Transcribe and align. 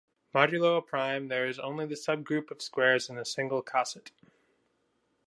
Modulo 0.33 0.79
a 0.79 0.81
prime, 0.81 1.27
there 1.27 1.45
is 1.45 1.59
only 1.59 1.85
the 1.85 1.93
subgroup 1.93 2.49
of 2.49 2.59
squares 2.63 3.07
and 3.07 3.19
a 3.19 3.23
single 3.23 3.61
coset. 3.61 4.09